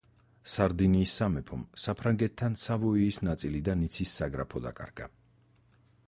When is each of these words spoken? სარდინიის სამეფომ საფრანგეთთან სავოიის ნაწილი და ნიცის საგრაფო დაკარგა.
სარდინიის 0.51 1.11
სამეფომ 1.19 1.65
საფრანგეთთან 1.81 2.57
სავოიის 2.61 3.19
ნაწილი 3.27 3.61
და 3.67 3.75
ნიცის 3.81 4.15
საგრაფო 4.21 4.63
დაკარგა. 4.67 5.09